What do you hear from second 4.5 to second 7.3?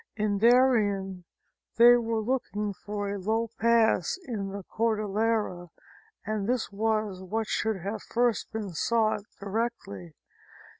Cordillera and this was